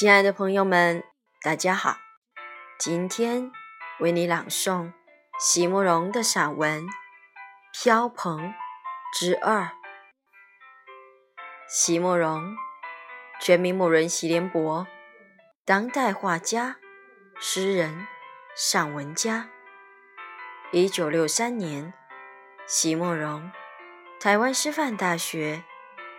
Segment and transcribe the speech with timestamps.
[0.00, 1.04] 亲爱的朋友们，
[1.42, 1.98] 大家好！
[2.78, 3.52] 今天
[3.98, 4.94] 为你朗诵
[5.38, 6.84] 席慕容的散文
[7.70, 8.54] 《飘蓬
[9.12, 9.60] 之二》。
[11.68, 12.56] 席慕容，
[13.42, 14.86] 全名慕容席联博，
[15.66, 16.78] 当代画家、
[17.38, 18.06] 诗人、
[18.56, 19.50] 散文家。
[20.72, 21.92] 一九六三年，
[22.66, 23.52] 席慕容，
[24.18, 25.62] 台湾师范大学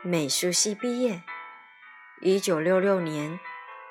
[0.03, 1.23] 美术系毕业。
[2.21, 3.39] 一九六六年。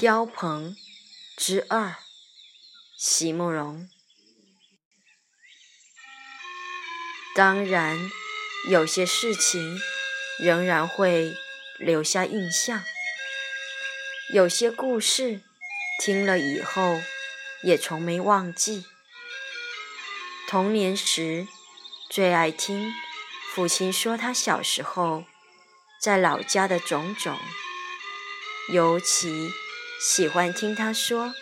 [0.00, 0.74] 飘蓬
[1.36, 1.96] 之二，
[2.96, 3.86] 席慕容。
[7.34, 8.10] 当然，
[8.70, 9.78] 有些事情
[10.38, 11.34] 仍然会
[11.78, 12.82] 留下印象，
[14.32, 15.42] 有些故事
[16.02, 17.02] 听了以后
[17.62, 18.86] 也从没忘记。
[20.48, 21.46] 童年时
[22.08, 22.90] 最爱听
[23.52, 25.24] 父亲说他小时候
[26.00, 27.38] 在老家的种种，
[28.72, 29.50] 尤其。
[30.02, 31.34] 喜欢听他说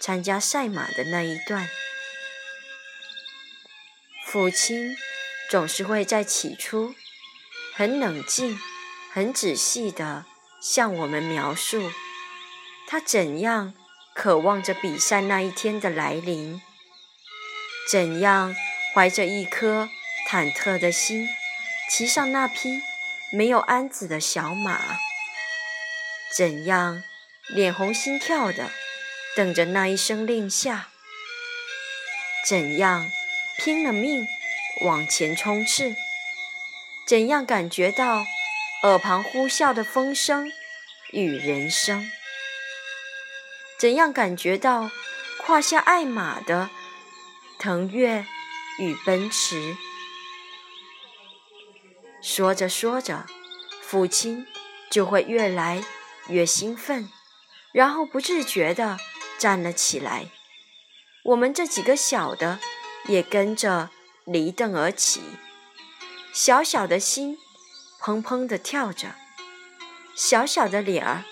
[0.00, 1.68] 参加赛马的那一段。
[4.24, 4.96] 父亲
[5.50, 6.94] 总是会在起初
[7.74, 8.58] 很冷静、
[9.12, 10.24] 很仔细地
[10.58, 11.92] 向我们描述
[12.86, 13.74] 他怎样
[14.14, 16.62] 渴望着比赛那一天的来临，
[17.90, 18.56] 怎样
[18.94, 19.90] 怀着一颗
[20.30, 21.28] 忐忑的心
[21.90, 22.80] 骑上那匹
[23.30, 24.80] 没有鞍子的小马，
[26.34, 27.02] 怎样。
[27.48, 28.70] 脸红心跳的
[29.34, 30.90] 等着那一声令下，
[32.46, 33.10] 怎样
[33.56, 34.26] 拼了命
[34.84, 35.96] 往前冲刺？
[37.06, 38.26] 怎样感觉到
[38.82, 40.52] 耳旁呼啸的风声
[41.12, 42.10] 与人声？
[43.78, 44.90] 怎样感觉到
[45.46, 46.68] 胯下爱马的
[47.58, 48.26] 腾跃
[48.78, 49.76] 与奔驰？
[52.20, 53.26] 说着说着，
[53.80, 54.46] 父亲
[54.90, 55.82] 就会越来
[56.28, 57.08] 越兴奋。
[57.72, 58.98] 然后不自觉地
[59.38, 60.26] 站了起来，
[61.24, 62.58] 我们这几个小的
[63.06, 63.90] 也跟着
[64.24, 65.20] 离凳而起，
[66.32, 67.38] 小小的心
[68.00, 69.14] 砰砰地跳着，
[70.16, 71.24] 小小的脸儿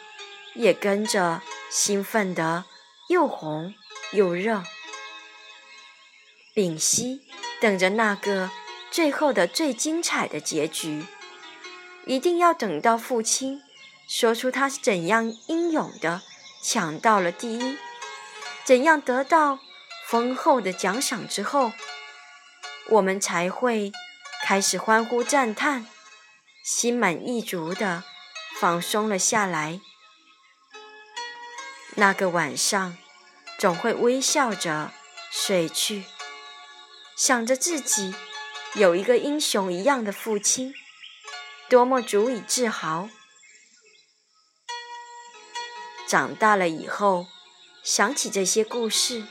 [0.55, 2.65] 也跟着兴奋得
[3.09, 3.75] 又红
[4.13, 4.63] 又热。
[6.55, 7.23] 屏息，
[7.61, 8.51] 等着那个
[8.91, 11.05] 最后的最精彩的结局，
[12.07, 13.63] 一定要等到父亲。
[14.07, 16.23] 说出他是怎样英勇的
[16.63, 17.77] 抢到了第一，
[18.65, 19.59] 怎样得到
[20.07, 21.73] 丰厚的奖赏之后，
[22.89, 23.91] 我们才会
[24.45, 25.87] 开始欢呼赞叹，
[26.65, 28.05] 心满意足的
[28.61, 29.81] 放松了下来。
[31.97, 32.97] 那个晚上，
[33.59, 34.93] 总会微笑着
[35.33, 36.05] 睡去，
[37.17, 38.15] 想着自己
[38.75, 40.73] 有一个英雄一样的父亲，
[41.69, 43.09] 多么足以自豪。
[46.07, 47.27] 长大了以后，
[47.83, 49.25] 想起这些故事，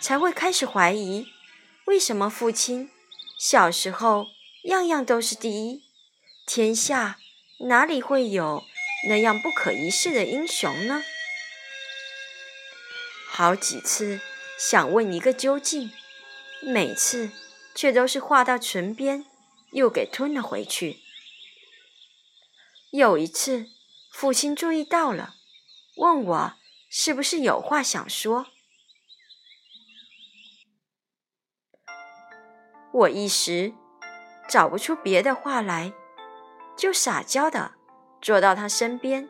[0.00, 1.28] 才会开始怀疑：
[1.86, 2.90] 为什么父亲
[3.38, 4.26] 小时候
[4.64, 5.82] 样样都是第一？
[6.46, 7.18] 天下
[7.68, 8.62] 哪里会有
[9.08, 11.02] 那样不可一世的英雄呢？
[13.30, 14.20] 好几次
[14.58, 15.90] 想问一个究竟，
[16.62, 17.30] 每次
[17.74, 19.24] 却都是话到唇边
[19.72, 20.98] 又给吞了回去。
[22.90, 23.66] 有一次，
[24.12, 25.36] 父亲注意到了。
[25.96, 26.52] 问我
[26.90, 28.46] 是不是有话想说？
[32.92, 33.72] 我一时
[34.48, 35.92] 找不出别的话来，
[36.76, 37.74] 就撒娇的
[38.20, 39.28] 坐到他身边，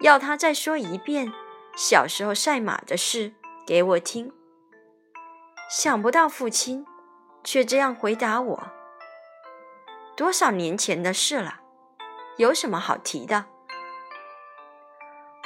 [0.00, 1.32] 要他再说一遍
[1.76, 3.34] 小时候赛马的事
[3.66, 4.32] 给我听。
[5.70, 6.86] 想不到父亲
[7.42, 8.72] 却这样回答我
[10.16, 11.60] ：“多少年前的事了，
[12.36, 13.46] 有什么好提的？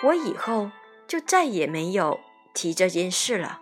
[0.02, 0.70] 我以后
[1.08, 2.20] 就再也没有
[2.52, 3.60] 提这件事了。